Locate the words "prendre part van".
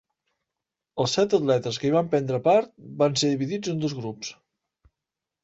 2.15-3.19